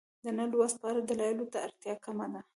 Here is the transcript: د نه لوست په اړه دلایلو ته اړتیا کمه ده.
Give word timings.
د 0.23 0.25
نه 0.37 0.45
لوست 0.51 0.75
په 0.81 0.85
اړه 0.91 1.01
دلایلو 1.09 1.45
ته 1.51 1.57
اړتیا 1.65 1.93
کمه 2.05 2.27
ده. 2.33 2.41